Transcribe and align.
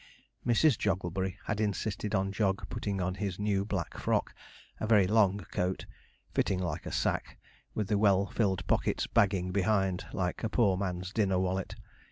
Mrs. 0.47 0.79
Jogglebury 0.79 1.37
had 1.45 1.59
insisted 1.61 2.15
on 2.15 2.31
Jog 2.31 2.67
putting 2.71 2.99
on 2.99 3.13
his 3.13 3.37
new 3.37 3.63
black 3.63 3.95
frock 3.99 4.33
a 4.79 4.87
very 4.87 5.05
long 5.05 5.45
coat, 5.51 5.85
fitting 6.33 6.57
like 6.57 6.87
a 6.87 6.91
sack, 6.91 7.37
with 7.75 7.87
the 7.87 7.99
well 7.99 8.25
filled 8.25 8.65
pockets 8.65 9.05
bagging 9.05 9.51
behind, 9.51 10.07
like 10.11 10.43
a 10.43 10.49
poor 10.49 10.75
man's 10.75 11.13
dinner 11.13 11.37
wallet. 11.37 11.75